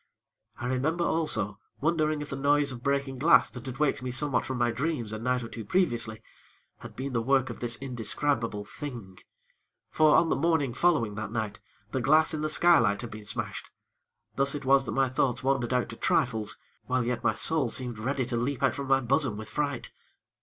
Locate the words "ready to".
17.99-18.35